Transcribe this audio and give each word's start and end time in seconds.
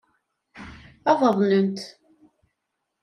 Ad 1.11 1.21
aḍnent. 1.27 1.81